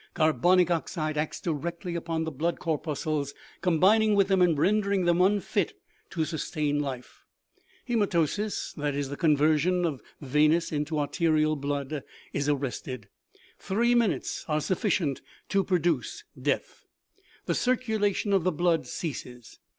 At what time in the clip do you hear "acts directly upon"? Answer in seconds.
1.15-2.23